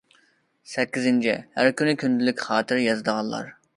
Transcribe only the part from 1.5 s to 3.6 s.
ھەر كۈنى كۈندىلىك خاتىرە يازىدىغانلار.